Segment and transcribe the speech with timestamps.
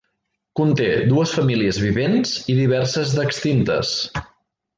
[0.59, 3.95] Conté dues famílies vivents i diverses d'extintes.